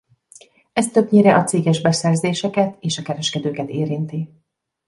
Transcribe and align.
Ez 0.73 0.91
többnyire 0.91 1.35
a 1.35 1.43
céges 1.43 1.81
beszerzéseket 1.81 2.77
és 2.83 2.97
a 2.97 3.01
kereskedőket 3.01 3.69
érinti. 3.69 4.29